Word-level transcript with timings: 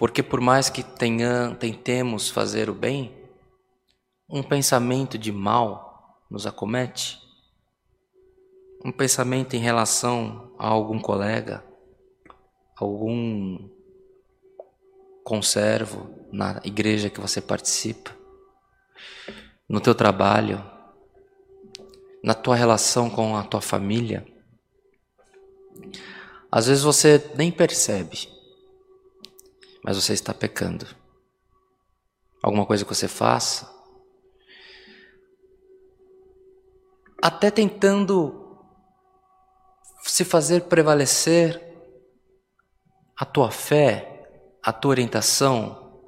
Porque 0.00 0.22
por 0.22 0.40
mais 0.40 0.70
que 0.70 0.82
tenha, 0.82 1.54
tentemos 1.60 2.30
fazer 2.30 2.70
o 2.70 2.74
bem, 2.74 3.14
um 4.30 4.42
pensamento 4.42 5.18
de 5.18 5.30
mal 5.30 6.24
nos 6.30 6.46
acomete. 6.46 7.20
Um 8.82 8.90
pensamento 8.90 9.54
em 9.56 9.58
relação 9.58 10.54
a 10.58 10.68
algum 10.68 10.98
colega, 10.98 11.62
algum 12.78 13.68
conservo 15.22 16.08
na 16.32 16.62
igreja 16.64 17.10
que 17.10 17.20
você 17.20 17.38
participa, 17.38 18.10
no 19.68 19.82
teu 19.82 19.94
trabalho, 19.94 20.64
na 22.24 22.32
tua 22.32 22.56
relação 22.56 23.10
com 23.10 23.36
a 23.36 23.44
tua 23.44 23.60
família. 23.60 24.26
Às 26.50 26.68
vezes 26.68 26.82
você 26.82 27.22
nem 27.36 27.52
percebe 27.52 28.39
mas 29.84 29.96
você 29.96 30.12
está 30.12 30.32
pecando. 30.32 30.86
Alguma 32.42 32.64
coisa 32.64 32.84
que 32.84 32.94
você 32.94 33.08
faça, 33.08 33.70
até 37.22 37.50
tentando 37.50 38.58
se 40.02 40.24
fazer 40.24 40.62
prevalecer 40.62 41.70
a 43.16 43.26
tua 43.26 43.50
fé, 43.50 44.56
a 44.62 44.72
tua 44.72 44.92
orientação, 44.92 46.00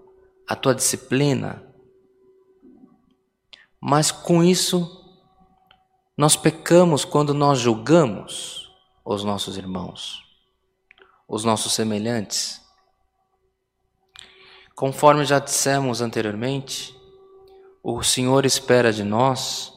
a 0.49 0.57
tua 0.57 0.75
disciplina. 0.75 1.63
Mas 3.79 4.11
com 4.11 4.43
isso, 4.43 5.03
nós 6.17 6.37
pecamos 6.37 7.05
quando 7.05 7.35
nós 7.35 7.59
julgamos 7.59 8.71
os 9.05 9.25
nossos 9.25 9.59
irmãos, 9.59 10.23
os 11.29 11.45
nossos 11.45 11.75
semelhantes. 11.75 12.62
Conforme 14.75 15.25
já 15.25 15.39
dissemos 15.39 16.01
anteriormente, 16.01 16.95
o 17.83 18.03
Senhor 18.03 18.47
espera 18.47 18.93
de 18.93 19.05
nós 19.05 19.73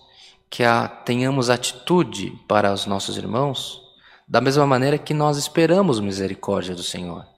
que 0.50 0.64
a, 0.64 0.88
tenhamos 0.88 1.50
atitude 1.50 2.32
para 2.48 2.72
os 2.72 2.86
nossos 2.86 3.18
irmãos, 3.18 3.82
da 4.28 4.40
mesma 4.40 4.66
maneira 4.66 4.98
que 4.98 5.14
nós 5.14 5.38
esperamos 5.38 6.00
misericórdia 6.00 6.74
do 6.74 6.84
Senhor. 6.84 7.35